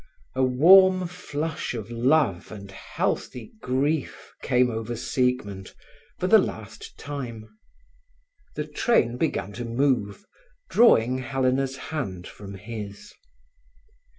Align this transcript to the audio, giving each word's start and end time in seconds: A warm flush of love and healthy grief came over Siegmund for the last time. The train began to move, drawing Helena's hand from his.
A 0.33 0.41
warm 0.41 1.05
flush 1.05 1.75
of 1.75 1.91
love 1.91 2.51
and 2.51 2.71
healthy 2.71 3.53
grief 3.61 4.33
came 4.41 4.71
over 4.71 4.95
Siegmund 4.95 5.75
for 6.17 6.25
the 6.25 6.39
last 6.39 6.97
time. 6.97 7.47
The 8.55 8.65
train 8.65 9.17
began 9.17 9.53
to 9.53 9.63
move, 9.63 10.25
drawing 10.71 11.19
Helena's 11.19 11.77
hand 11.93 12.25
from 12.25 12.55
his. 12.55 13.13